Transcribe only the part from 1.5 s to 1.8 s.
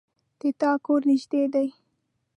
ده